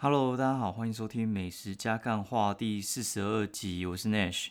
[0.00, 4.50] Hello，大家好，欢迎收听《美食加干话》第四十二集，我是 Nash。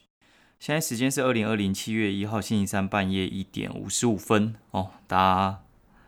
[0.59, 5.59] 现在时间是二零二零七月一号星期三半夜一点五十五分哦，大家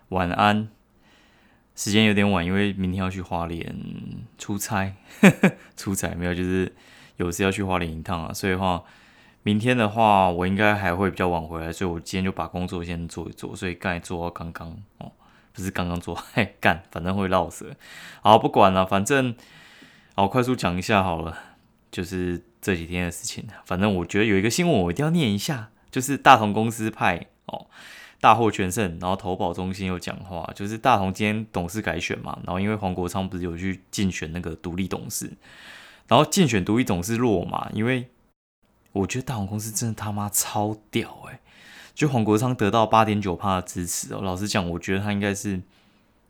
[0.09, 0.67] 晚安。
[1.73, 3.73] 时间有点晚，因为明天要去花莲
[4.37, 4.93] 出差，
[5.77, 6.75] 出差没有，就是
[7.15, 8.33] 有事要去花莲一趟啊。
[8.33, 8.83] 所以话，
[9.43, 15.09] 明天的话，我应该还会比较晚回来，所以我今天就把工作先做一做，所以刚才做到刚刚哦。
[15.53, 17.75] 不是刚刚做， 嘿干，反正会绕舌。
[18.21, 19.35] 好，不管了，反正
[20.15, 21.37] 好快速讲一下好了，
[21.91, 23.47] 就是这几天的事情。
[23.65, 27.67] 反正我觉得有一个新闻我一定要念一下，就是大同公司派哦
[28.21, 35.31] 大获全胜，然后投保中心有讲话，就是大同今天董事改选嘛，然后因为黄国昌不是有去竞选那个独立董事，
[36.07, 38.09] 然后竞选独立董事落马，因为
[38.91, 41.39] 我觉得大同公司真的他妈超屌诶。
[41.99, 45.61] 就黄国昌得到八点九趴的支持哦，老实讲，我觉得他应该是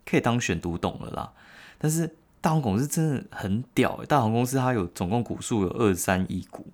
[0.04, 1.32] 可以当选独董了啦。
[1.78, 6.66] 但是大红公司真的很屌，大红公司它有总共股数有二十三亿股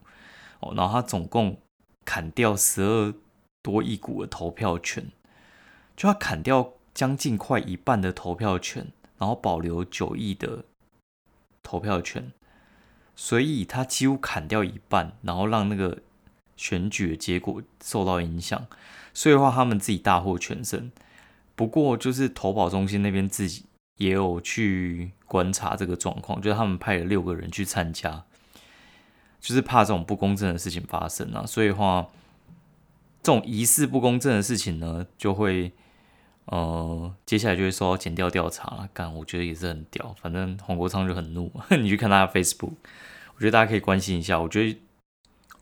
[0.61, 1.57] 哦，然后它总共
[2.05, 3.13] 砍掉十二
[3.61, 5.11] 多亿股的投票权，
[5.97, 8.87] 就它砍掉将近快一半的投票权，
[9.17, 10.63] 然后保留九亿的
[11.61, 12.31] 投票权，
[13.13, 15.97] 所以它几乎砍掉一半，然后让那个。
[16.55, 18.65] 选举的结果受到影响，
[19.13, 20.91] 所以的话他们自己大获全胜。
[21.55, 23.65] 不过就是投保中心那边自己
[23.97, 28.25] 也有去观察这个状况，就是他们派了六个人去参加，
[29.39, 31.45] 就是怕这种不公正的事情发生啊。
[31.45, 32.07] 所以话
[33.23, 35.71] 这种疑似不公正的事情呢，就会
[36.45, 38.89] 呃接下来就会受到检调调查。
[38.93, 40.13] 干，我觉得也是很屌。
[40.21, 42.73] 反正黄国昌就很怒， 你去看他的 Facebook，
[43.35, 44.39] 我觉得大家可以关心一下。
[44.39, 44.77] 我觉得。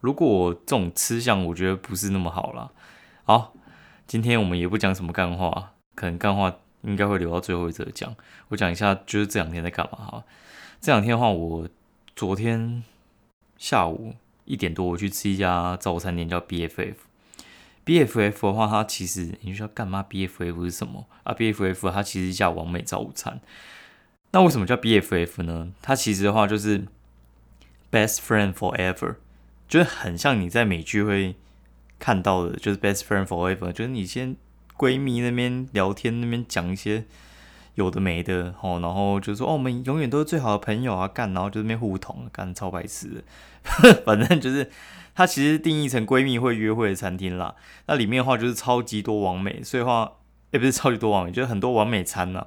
[0.03, 2.69] 如果这种吃相，我觉得不是那么好了。
[3.23, 3.53] 好，
[4.05, 8.13] 今天我们也不讲什么干话，可能干话应该会留到最后一则讲。
[8.49, 10.23] 我讲一下，就是这两天在干嘛哈。
[10.81, 11.69] 这两天的话，我
[12.17, 12.83] 昨天
[13.57, 16.95] 下午一点多，我去吃一家早餐店，叫 BFF。
[17.85, 23.39] BFF 的话，它其实你说干嘛？BFF 是什么啊？BFF 它其实一家完美早午餐。
[24.31, 25.71] 那为什么叫 BFF 呢？
[25.81, 26.85] 它其实的话就是
[27.89, 29.15] Best Friend Forever。
[29.67, 31.35] 就是很像你在美剧会
[31.99, 34.35] 看到的，就是 best friend forever，就是你先
[34.77, 37.05] 闺蜜那边聊天，那边讲一些
[37.75, 43.23] 有的没的，哦，然后就说哦，我们永远都是最好的朋友啊，干，然后就那边互捅，干超白痴，
[44.05, 44.69] 反正就是
[45.15, 47.55] 它其实定义成闺蜜会约会的餐厅啦。
[47.87, 50.11] 那里面的话就是超级多完美，所以话
[50.51, 52.45] 也不是超级多完美，就是很多完美餐呐。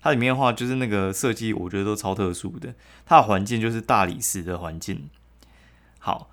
[0.00, 2.74] 它里面的话就是那个设计，我觉得都超特殊的，
[3.06, 5.08] 它的环境就是大理石的环境，
[5.98, 6.30] 好。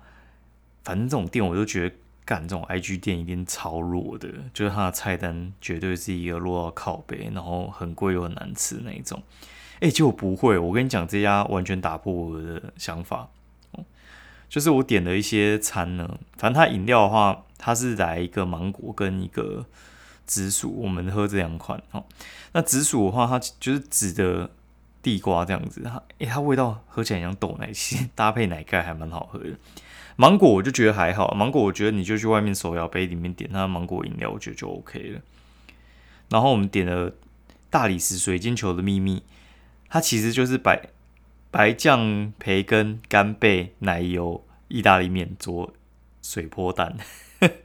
[0.84, 9.22] 反正这种店我都觉得干这种 IG 店一定超弱的，就是它的菜单绝对是一个弱到靠背，然后很贵又很难吃那一种。
[9.80, 13.28] 哎，就不会，我跟你讲，这家完全打破我的想法。
[14.48, 19.66] 就是我点了一些餐呢，反正它饮料的话，它是来一个芒果跟一个
[20.26, 22.04] 紫薯，我们喝这两款哦。
[22.52, 24.48] 那紫薯的话，它就是紫的
[25.02, 29.50] 地瓜这样子，它哎，它味道喝起来像豆奶，其实搭配奶盖还蛮好喝的。
[30.16, 35.20] 芒果我就觉得还好，芒果我觉得你就去外面手摇杯里面点它的芒果饮料，我觉得就 OK 了。
[36.30, 37.12] 然后我们点了
[37.68, 39.24] 大理石水晶球的秘密，
[39.88, 40.88] 它其实就是白
[41.50, 45.74] 白酱培根干贝奶油意大利面做
[46.22, 46.96] 水波蛋，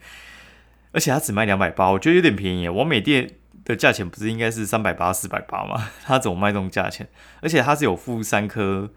[0.92, 2.68] 而且它只卖两百八，我觉得有点便宜。
[2.68, 3.30] 完美店
[3.64, 5.92] 的价钱不是应该是三百八四百八吗？
[6.04, 7.08] 它怎么卖这种价钱？
[7.42, 8.92] 而且它是有附三颗。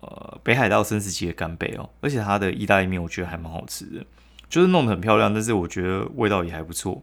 [0.00, 4.06] 呃，北海道生食级的干贝哦，而且它的意大利面我觉得还蛮好吃的，
[4.48, 7.02] 就是弄得很漂亮，但是我觉得味道也还不错，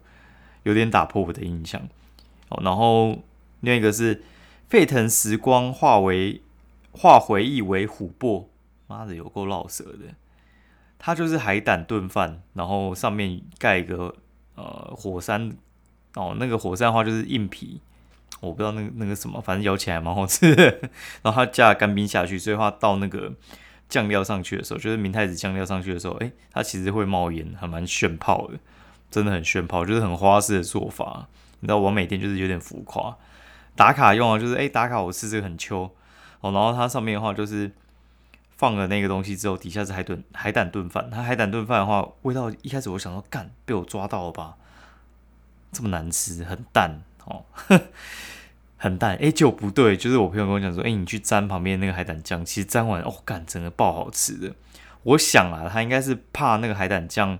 [0.63, 1.81] 有点打破我的印象
[2.47, 2.61] 哦。
[2.63, 3.21] 然后
[3.59, 4.23] 另一个是
[4.69, 6.41] 沸腾时光化为
[6.93, 8.47] 化回忆为琥珀，
[8.87, 10.15] 妈的有够老舌的，
[10.97, 14.15] 它就是海胆炖饭，然后上面盖一个
[14.55, 15.51] 呃火山
[16.13, 17.81] 哦，那个火山的话就是硬皮。
[18.41, 20.63] 我不知道那个那个什么，反正咬起来蛮好吃的。
[21.23, 23.31] 然后它加了干冰下去，所以话到那个
[23.89, 28.59] 酱料上去的时候，就是明太子酱料上去的时候，哎，它其实会冒烟，还蛮炫泡的，
[29.09, 31.27] 真的很炫泡，就是很花式的做法。
[31.61, 33.17] 你知道，我每天就是有点浮夸，
[33.75, 35.89] 打卡用啊，就是哎打卡我吃这个很秋
[36.41, 36.51] 哦。
[36.51, 37.71] 然后它上面的话就是
[38.57, 41.09] 放了那个东西之后，底下是海炖海胆炖饭。
[41.09, 44.57] 它海胆炖饭的话，味道一开始我想说，干被我抓到了吧？
[45.71, 47.01] 这么难吃，很淡。
[47.25, 47.45] 哦，
[48.77, 54.53] 很淡哎，就不对，就是我朋友跟我讲说，哎，你去沾旁边那个海胆酱，其实沾完哦，干，整个爆好吃的。
[55.03, 57.37] 我想啊，他应该是怕那个海胆酱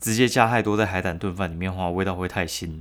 [0.00, 2.80] 直接加太多在海胆炖饭里面的话，味道会太腥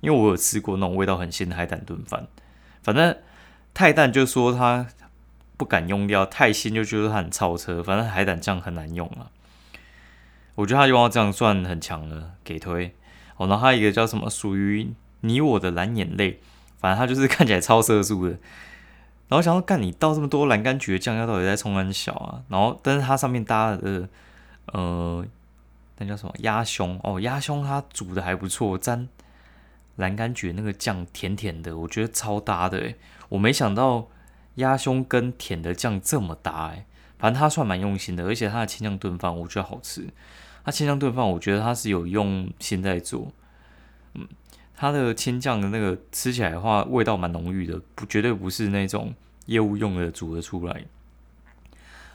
[0.00, 2.26] 因为我有吃过那种味道很腥的海胆炖饭，
[2.82, 3.16] 反正
[3.74, 4.86] 太淡就说他
[5.56, 9.30] 不敢用掉，泰新就觉得他很超车，反正海胆酱很难用啊。
[10.54, 12.94] 我觉得他用到这样算很强了，给推。
[13.36, 14.92] 哦，然后还有一个叫什么，属于
[15.26, 16.38] 你我的蓝眼泪，
[16.78, 18.38] 反正他就是 看起来超色素的。
[19.28, 22.42] 然后想说，干你倒这么多蓝柑橘酱料，到底在冲安小啊？
[22.48, 24.08] 然后，但是它上面搭的
[24.66, 25.26] 呃，
[25.98, 29.08] 那叫什么鸭胸哦，鸭胸它煮的还不错，沾
[29.96, 32.94] 蓝柑橘那个酱甜甜的，我觉得超搭的。
[33.30, 34.06] 我没想到
[34.56, 36.84] 鸭胸跟甜的酱这么搭诶。
[37.18, 40.06] 反正他算蛮用心的，而且他的青酱炖饭我觉得好吃。
[40.64, 43.32] 他青酱炖饭，我觉得他是有用心在做，
[44.14, 44.28] 嗯，
[44.76, 49.14] 它的青酱的那个吃起来的话，味道蛮浓郁的，不绝对不是那种
[49.46, 50.84] 业务用的煮的出来。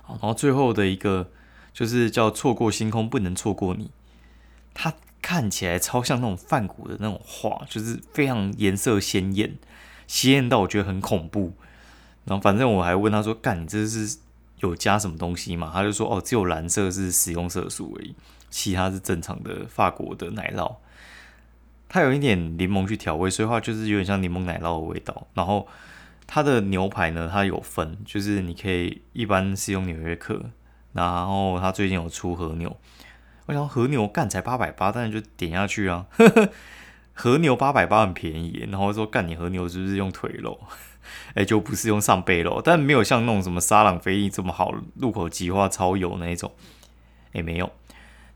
[0.03, 1.31] 好，然后最后的一个
[1.73, 3.89] 就是叫错过星空不能错过你，
[4.73, 9.57] 它看起来超像那种泛古的那种画，就是非常颜色鲜艳，
[10.07, 11.53] 鲜艳到我觉得很恐怖。
[12.25, 14.19] 然后反正我还问他说：“干，你这是
[14.59, 18.13] 有加什么东西吗？”他就说：“哦，只有蓝色是食用色素而已。”
[18.51, 20.75] 其他是正常的法国的奶酪，
[21.93, 25.27] 它有一点柠檬去调味，所以话就是有点像柠檬奶酪的味道。
[25.33, 25.67] 然后
[26.25, 30.41] 它的牛排呢，它有分，就是你可以一般是用纽约客，
[30.93, 32.73] 然后它最近有出和牛。
[33.47, 36.05] 我想和牛干才八百八，但是就点下去啊。
[37.13, 40.57] 和牛八百八很便宜，然后说干你和牛是不是用腿肉？
[41.35, 46.53] 哎，就不是用上背肉，但没有像那种什么沙朗菲力这么好，入口即化超油那一种，
[47.33, 47.69] 也没有。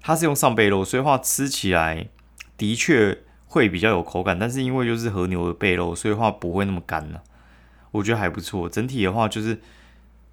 [0.02, 2.10] 它是用上背肉，所以话吃起来
[2.58, 3.20] 的确
[3.56, 7.22] 会比较有口感，但是因为就是和牛的背肉，所以话不会那么干呢。
[7.92, 9.62] 我觉得还不错，整体的话就是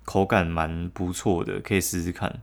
[0.04, 2.40] 口感蛮不错的，可以试试看。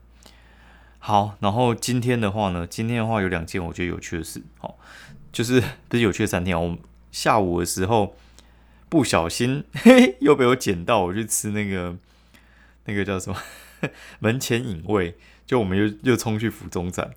[0.97, 4.79] 好，然后今天的话呢，今天的话有两件我觉得有趣的事，好，
[5.33, 6.61] 就是 不是有趣的三天啊。
[6.61, 6.77] 我
[7.11, 8.15] 下午的时候
[8.87, 11.97] 不小心嘿又被我捡到，我去吃那个
[12.85, 13.37] 那个叫什么
[14.19, 15.17] 门前隐味。
[15.45, 17.09] 就我们又又冲去府中站，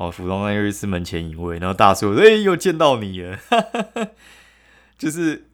[0.00, 3.38] 哦，府中站又一次门前一位，然后大叔，哎，又见到你了，
[4.96, 5.50] 就是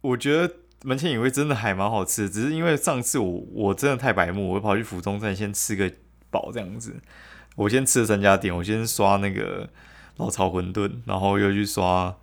[0.00, 0.54] 我觉得
[0.84, 5.92] 门前一位真的还蛮好吃，只是因为上次我我真的太白目，我跑去府中站先吃个
[6.30, 6.94] 饱这样子，
[7.56, 9.68] 我先吃了三家店，我先刷那个
[10.16, 12.16] 老炒馄饨，然后又去刷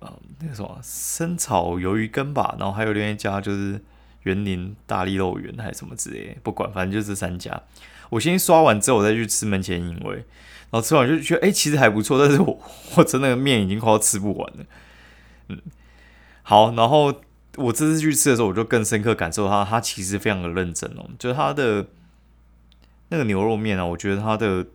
[0.00, 3.80] 呃那个什么生炒鱿鱼羹吧，然后还有另一家就是。
[4.24, 7.60] 园林大力肉圆还是什么之类，不管，反正就这三家。
[8.12, 12.18] 我先刷完之后，我再去吃门前影味，然后吃完就觉得，哎，其实还不错。
[12.18, 12.60] 但是我
[12.96, 14.66] 我真的面已经快要吃不完了。
[15.48, 15.58] 嗯，
[16.42, 17.06] 好，然后
[17.56, 21.08] 我这次去吃的时候，我就更深刻感受到，他其实非常的认真哦。
[21.18, 21.86] 就是他的
[23.08, 24.66] 那个牛肉面啊，我觉得他的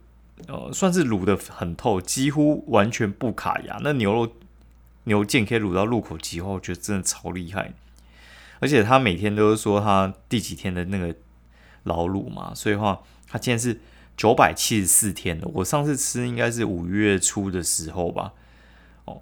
[0.47, 3.77] 呃算是卤的很透，几乎完全不卡牙。
[3.83, 4.31] 那牛肉
[5.03, 7.73] 牛腱可以卤到入口即化，我觉得真的超厉害。
[8.59, 11.15] 而且他每天都是说他第几天的那个
[11.83, 13.79] 老卤嘛，所以话他今天是
[14.15, 15.47] 九百七十四天的。
[15.53, 18.33] 我上次吃应该是五月初的时候吧。
[19.06, 19.21] 哦，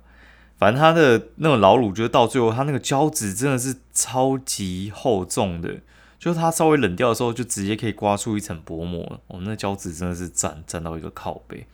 [0.58, 5.78] 反正他的那种老卤，就是到最后他那个胶质真的是超级厚重的，
[6.20, 9.20] 就是它稍微冷掉的时候，就直接可以刮出一层薄膜。
[9.28, 11.66] 哦，那胶质真的是粘粘到一个靠背。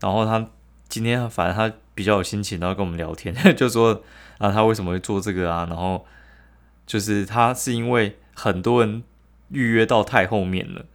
[0.00, 0.48] 然后他
[0.88, 4.02] 今天反正他比较有心情，然后跟我们聊天， 就说
[4.38, 6.04] 啊他为什么会做这个啊，然后。
[6.86, 9.02] 就是他是因为很多人
[9.48, 10.86] 预约到太后面了，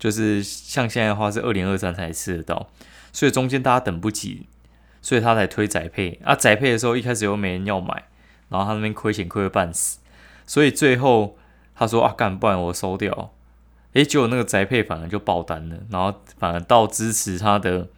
[0.00, 2.70] 就是像现在的话是二零二三才吃得到，
[3.12, 4.46] 所以中间大家等不及，
[5.00, 6.34] 所以他才推宅配啊。
[6.34, 8.08] 宅配的时候一开始又没人要买，
[8.48, 9.98] 然后他那边亏钱亏了半死，
[10.46, 11.36] 所以最后
[11.76, 13.32] 他说啊，干不然我收掉。
[13.92, 17.88] 诶，结果那个宅配反而就爆单了，然后反而到支持他的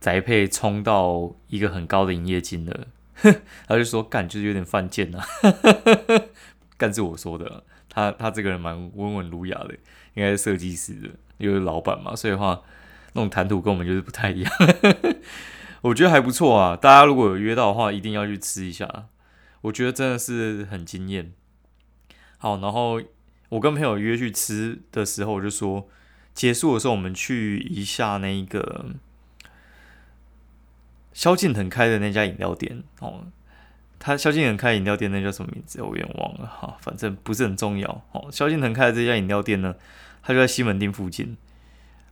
[0.00, 2.86] 宅配冲到一个很高的营业金额。
[3.68, 5.22] 他就说干就是有点犯贱呐，
[6.82, 9.72] 干是我说的，他他这个人蛮温文儒雅的，
[10.14, 12.60] 应该是设计师的，又是老板嘛，所以的话
[13.12, 14.52] 那种谈吐跟我们就是不太一样。
[15.82, 19.06] 我觉得还不错啊，大家如果有约到的话，一定要去吃一下，
[19.60, 21.32] 我觉得真的是很惊艳。
[22.38, 23.00] 好，然后
[23.50, 25.88] 我跟朋友约去吃的时候，我就说
[26.34, 28.86] 结束的时候我们去一下那个。
[31.14, 33.26] 萧敬腾开的那家饮料店哦，
[34.04, 35.80] 他萧敬腾开饮料店那叫什么名字？
[35.80, 38.26] 我有点忘了哈，反正不是很重要哦。
[38.32, 39.76] 萧敬腾开的这家饮料店呢，
[40.24, 41.36] 他就在西门町附近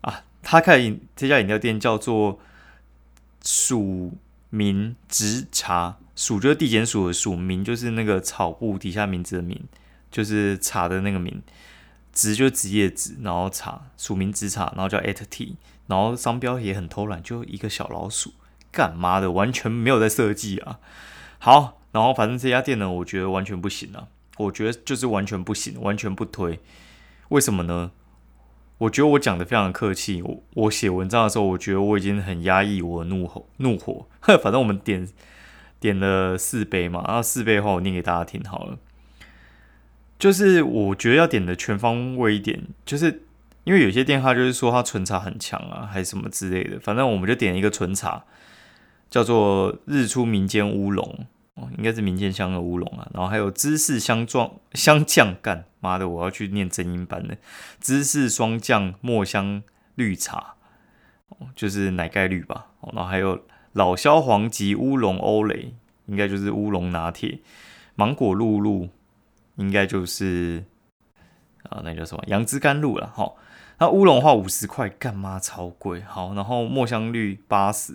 [0.02, 0.22] 啊。
[0.40, 2.38] 他开饮这家饮料店叫做
[3.44, 4.12] 署
[4.50, 9.60] 名直茶，署就是地检署的署，名就是那个草部底下名字的名，
[10.12, 11.42] 就是茶的那个名，
[12.12, 15.56] 直就是职业职，然后茶署名直茶，然后叫 at t，
[15.88, 18.32] 然后商标也很偷懒，就一个小老鼠。
[18.72, 19.32] 干嘛的？
[19.32, 20.78] 完全没有在设计啊！
[21.40, 26.60] 好，然后反正这家店呢，我觉得完全不行啊，我觉得就是完全不行，完全不推。
[27.30, 27.90] 为什么呢？
[28.78, 30.22] 我觉得我讲的非常客气。
[30.22, 34.06] 我我写文章的时候，我觉得我已经很压抑我的怒吼怒火。
[34.42, 35.06] 反正我们点
[35.78, 38.78] 点了四杯嘛，然后四杯的话，我念给大家听好了。
[40.18, 43.24] 就是我觉得要点的全方位一点，就是
[43.64, 46.78] 因为有些店它就是说它纯茶很强啊，还是什么之类的。
[46.80, 48.24] 反正我们就点一个纯茶，
[49.10, 51.26] 叫做日出民间乌龙。
[51.76, 57.36] 应该是民间香的乌龙啊，然后还有芝士香撞香酱干，妈的，我要去念真音版的
[57.80, 59.62] 芝士双酱墨香
[59.94, 60.54] 绿茶，
[61.28, 65.74] 哦，就是奶盖绿吧，哦，然后还有老萧黄吉乌龙欧蕾，
[66.06, 67.40] 应该就是乌龙拿铁，
[67.94, 68.88] 芒果露露，
[69.56, 70.64] 应该就是
[71.68, 73.32] 啊，那叫什么杨枝甘露了，哈，
[73.78, 77.94] 那乌龙话五十块，干妈超贵，好，然后墨香绿八十，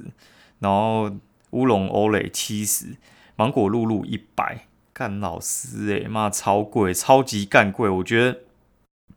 [0.60, 1.12] 然后
[1.52, 2.96] 乌龙欧蕾七十。
[3.38, 7.90] 芒果露露一百，干老师诶，妈超贵，超级干贵。
[7.90, 8.40] 我觉得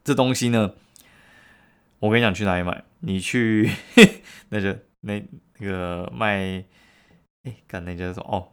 [0.02, 0.74] 这东西呢，
[2.00, 2.82] 我跟你讲去哪里买？
[3.00, 3.70] 你去
[4.50, 5.24] 那个那
[5.58, 6.64] 那个卖，
[7.44, 8.26] 哎，干那叫什么？
[8.28, 8.48] 哦，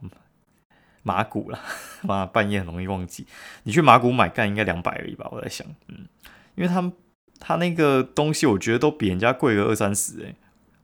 [1.02, 1.60] 马古了。
[2.04, 3.26] 妈，半夜很容易忘记。
[3.64, 5.28] 你去马古买干应该两百而已吧？
[5.32, 6.08] 我在想，嗯，
[6.54, 6.94] 因为他们
[7.40, 10.36] 他那个东西，我觉得都比人家贵个二三十诶。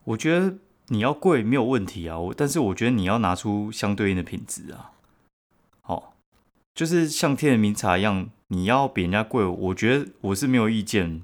[0.06, 0.56] 我觉得。
[0.92, 4.92] 你要贵没有问题啊，我但是我觉得你要拿出相对应的品质啊，
[5.80, 6.16] 好，
[6.76, 11.24] 就是像天人茗茶一样，你要比人家贵，我觉得我是没有意见，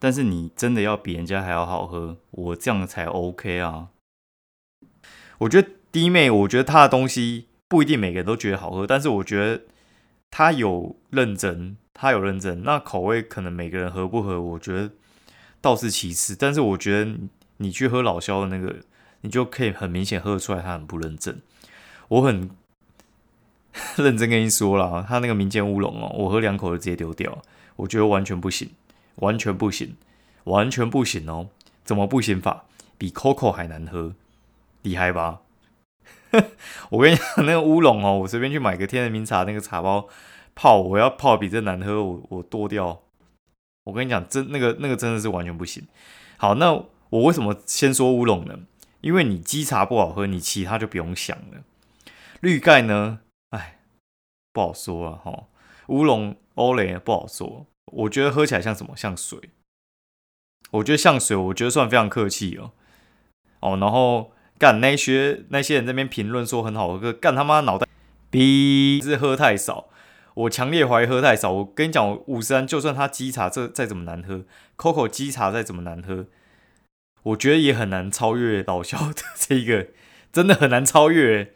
[0.00, 3.90] 但是你真的要比人家还要好喝，我这样才 OK 啊。
[5.38, 9.62] 我觉得弟妹，我觉得他的东西不一定每个人都觉得好喝，但是我觉得
[10.28, 14.90] 他有认真，他有认真，那口味可能每个人合不合，我觉得
[15.60, 17.16] 倒是其次，但是我觉得
[17.58, 18.74] 你去喝老肖的那个。
[19.24, 21.40] 你就可以很明显喝出来，他很不认真。
[22.08, 22.50] 我很
[23.96, 27.42] 认真跟你说了，他那个民间乌龙哦，我喝两口就直接丢掉，
[27.76, 28.70] 我觉得完全不行，
[29.16, 29.96] 完全不行，
[30.44, 31.48] 完全不行哦！
[31.84, 32.66] 怎么不行法？
[32.98, 34.14] 比 Coco 还难喝，
[34.82, 35.40] 厉害吧？
[36.90, 40.06] 我跟你讲，那个乌龙哦，我随便去买个天人茗茶那个茶包
[40.54, 43.00] 泡，我要泡比这难喝，我我剁掉。
[43.84, 45.86] 我跟你讲，真那个那个真的是完全不行。
[46.36, 46.72] 好，那
[47.08, 48.58] 我为什么先说乌龙呢？
[49.04, 51.62] 因为你基茶不好喝，你其他就不用想了。
[52.40, 53.20] 绿盖呢？
[53.50, 53.80] 哎，
[54.50, 55.20] 不好说啊。
[55.22, 55.44] 哈，
[55.88, 57.66] 乌龙欧蕾不好说。
[57.84, 58.96] 我觉得喝起来像什么？
[58.96, 59.50] 像水。
[60.70, 62.72] 我觉得像水，我觉得算非常客气哦。
[63.60, 67.86] 哦，然后干那些那些人那边评论说很好喝，干他妈脑袋
[68.30, 69.90] 逼是喝太少。
[70.32, 71.52] 我强烈怀疑喝太少。
[71.52, 74.46] 我跟你讲，五十三就算他基茶这再怎么难喝
[74.78, 76.24] ，Coco 基茶再怎么难喝。
[77.24, 79.88] 我觉得也很难超越老肖的这一个，
[80.32, 81.52] 真的很难超越，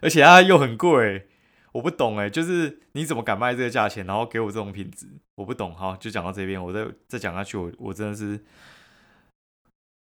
[0.00, 1.26] 而且它又很贵，
[1.72, 5.06] 我不懂哎，就是你怎么敢卖这个价钱，然后给我这种品质，
[5.36, 5.74] 我不懂。
[5.74, 8.40] 好，就讲到这边，我再再讲下去，我我真的是，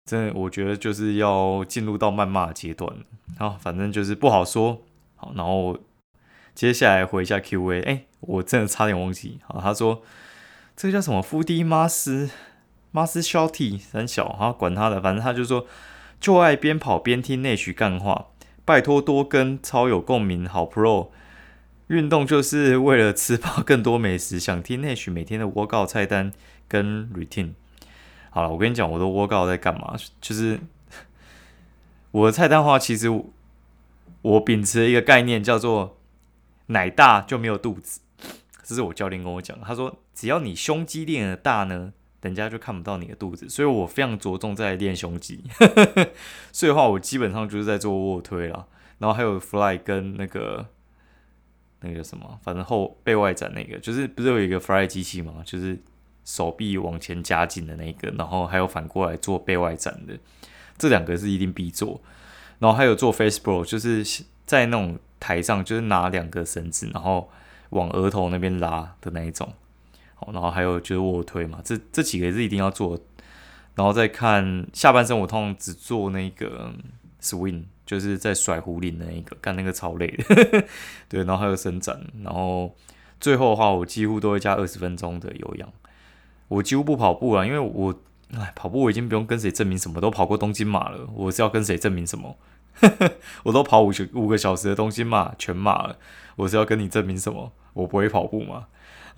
[0.04, 2.92] 真的我觉得就是要进入到谩骂阶段
[3.38, 4.82] 好，反正就是不好说。
[5.14, 5.78] 好，然后
[6.54, 9.38] 接下来回一下 Q&A，哎，我真的差点忘记。
[9.44, 10.02] 好，他说
[10.74, 12.30] 这个叫什么夫迪马斯。
[12.90, 15.66] 马斯肖 T 很小，哈，管他的，反正他就说，
[16.18, 18.28] 就爱边跑边听内许干话，
[18.64, 21.08] 拜托多跟超有共鸣，好 Pro，
[21.88, 26.32] 运动就是为了吃饱更多美食， 想听内许每天的 workout 菜单
[26.66, 27.52] 跟 routine。
[28.30, 29.94] 好了，我跟你讲，我的 workout 在干嘛？
[30.20, 30.58] 就是
[32.10, 33.08] 我的菜单话，其实
[34.22, 35.98] 我秉持一个概念，叫做
[36.68, 38.00] 奶大就没有肚子，
[38.64, 41.92] 这是我教练跟我讲，他说只要你胸肌练的大呢。
[42.20, 45.42] 人家就看不到你的肚子，所以我非常着重在练胸肌。
[46.52, 48.66] 所以的话，我基本上就是在做卧推了，
[48.98, 50.66] 然后还有 fly 跟那个
[51.80, 55.42] 那个叫什么，反正后背外展那个，就是不是有一个 fly 机器吗？
[55.44, 55.78] 就是
[56.24, 60.18] 手臂往前夹紧的那个，然后还有反过来做背外展的，
[60.76, 62.00] 这两个是一定必做。
[62.58, 64.04] 然后还有做 face bro，就是
[64.44, 67.30] 在那种台上，就是拿两个绳子，然后
[67.70, 69.52] 往额头那边拉的那一种。
[70.18, 72.98] 好然后还有就是卧推嘛，这这几个也是一定要做。
[73.76, 76.72] 然后再看下半身，我通常只做那个
[77.22, 80.64] swing，就是在甩壶铃的那个，干那个超累的。
[81.08, 82.74] 对，然后还有伸展，然后
[83.20, 85.72] 最后的话，我几乎都会加二十分钟的有氧。
[86.48, 87.94] 我几乎不跑步了，因为我
[88.34, 92.36] 哎，跑步我已经不用跟谁证明什么，都跑过东京马了，我是要跟谁证明什么？
[93.44, 95.96] 我都跑五十五个小时的东京马全马了，
[96.34, 97.52] 我是要跟你证明什么？
[97.74, 98.66] 我不会跑步吗？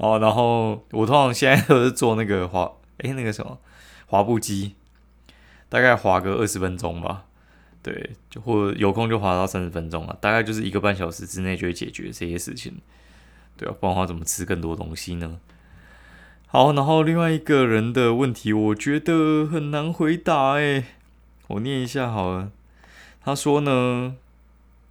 [0.01, 3.59] 哦，然后我通常现在都是做那个滑，哎，那个什么
[4.07, 4.75] 滑步机，
[5.69, 7.27] 大概滑个二十分钟吧。
[7.83, 12.81] 对，就或有空就滑到三十分钟啊，大概就是一个半小时之内就会解决这些事情。
[13.59, 15.39] 对啊，不然话怎么吃更多东西呢？
[16.47, 20.85] 好，然后另外一个人的问题，我觉得很难回答哎，
[21.49, 22.51] 我念一下好了。
[23.23, 24.17] 他说呢，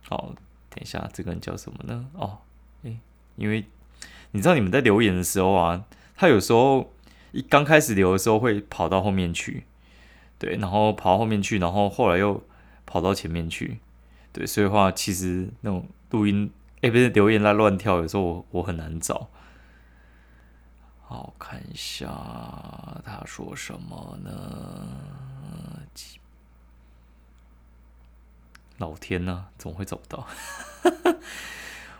[0.08, 0.34] 好，
[0.70, 2.08] 等一下，这个人叫什么呢？
[2.13, 2.38] 哦，
[2.84, 3.00] 诶，
[3.38, 3.66] 因为
[4.31, 6.93] 你知道你们在留言的时候啊，他有时候
[7.31, 9.65] 一刚开始留的时候会跑到后面去，
[10.38, 12.43] 对，然后跑到后面去，然后后来又
[12.86, 13.79] 跑到前面去，
[14.31, 19.29] 对，所以话其实那种录音，哎，不是留言在乱跳，有时候我我很难找。
[21.01, 22.05] 好看一下
[23.03, 24.31] 他说什么呢？
[28.77, 30.27] 老天呐，怎么会找不到？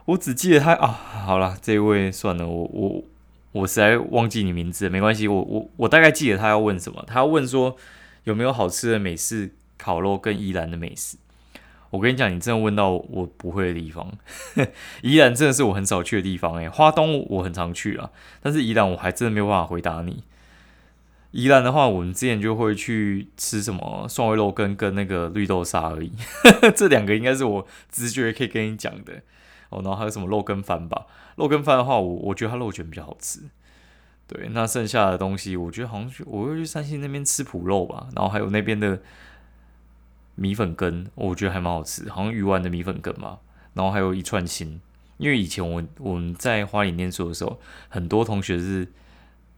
[0.10, 0.88] 我只记得他啊。
[1.26, 3.04] 好了，这位算了，我我
[3.52, 5.28] 我实在忘记你名字，没关系。
[5.28, 7.04] 我我我大概记得他要问什么。
[7.06, 7.76] 他要问说
[8.24, 11.18] 有没有好吃的美式烤肉跟宜兰的美食。
[11.92, 14.12] 我跟你讲，你真的问到我不会的地方。
[15.02, 18.10] 宜兰真的是我很少去的地方诶，花东我很常去啊，
[18.42, 20.24] 但是宜兰我还真的没有办法回答你。
[21.32, 26.12] 宜兰的话，我们之前就会去吃什么蒜味肉羹跟那个绿豆沙而已，
[26.76, 29.22] 这两个应该是我直觉可以跟你讲的
[29.70, 29.82] 哦。
[29.84, 31.06] 然后还有什么肉羹饭吧？
[31.36, 33.42] 肉羹饭的话，我我觉得它肉卷比较好吃。
[34.28, 39.00] 对，那剩下的东西，我觉得好像去我会去山西那边吃脯肉吧，然后还有那边的。
[40.42, 43.40] 米粉羹，我觉得还蛮好吃，好像鱼丸的米粉羹嘛。
[43.74, 44.80] 然后还有一串心，
[45.18, 47.60] 因为以前我我们在花莲念书的时候，
[47.90, 48.88] 很多同学是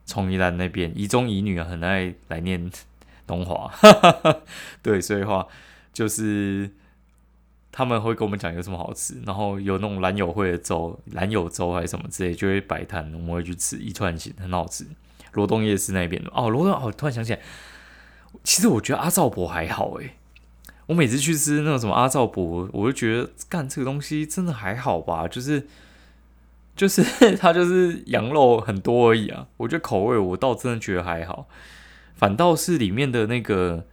[0.05, 2.71] 从宜兰那边，宜中宜女啊，很爱来念
[3.27, 3.71] 东华。
[4.81, 5.47] 对，所以话
[5.93, 6.71] 就是
[7.71, 14.85] 他们会跟我们讲有什么好吃，然后有那种蓝友会的粥，蓝友粥还是什么之类，就会摆摊，我们会去吃一串心，很好吃。
[15.33, 17.39] 罗东夜市那边哦，罗东哦，突然想起来，
[18.43, 20.15] 其实我觉得阿照伯还好诶。
[20.87, 25.65] 我每次去吃那种什么阿照伯，我就觉得干这个东西真的还好吧，就是
[26.75, 27.03] 就是
[27.37, 29.47] 它就是羊肉很多而已啊。
[29.55, 31.47] 我觉得口味我倒真的觉得还好，
[32.15, 33.85] 反倒是里面的那个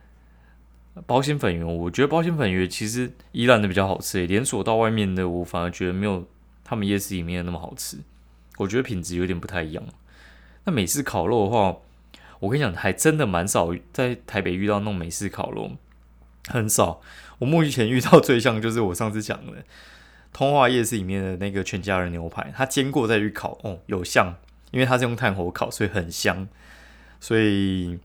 [1.06, 4.26] 包心粉圆，我觉得包心粉圆其实依然的比较好吃。
[4.26, 6.26] 连锁到外面的，我反而觉得没有
[6.64, 7.98] 他们夜市里面的那么好吃。
[8.58, 9.84] 我觉得品质有点不太一样。
[10.64, 11.76] 那美式烤肉的话，
[12.40, 15.72] 我跟你讲，还真的蛮少在台北遇到那种美式烤肉。
[16.48, 17.00] 很少，
[17.38, 19.52] 我目前遇到最像就是我上次讲的
[20.32, 24.34] 通化夜市里面的那个全家人牛排，它煎过再去烤，哦，有像，
[24.70, 26.48] 因为它是用炭火烤，所以很香。
[27.20, 27.98] 所以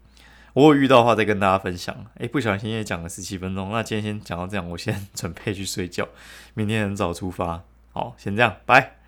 [0.54, 1.96] 我有遇到的话再跟大家分享。
[2.20, 6.08] 诶，不小心也讲了十七分钟，那今天先讲到这样，我先准备去睡觉，
[6.54, 7.64] 明天很早出发。
[7.92, 9.03] 好，先这样，拜。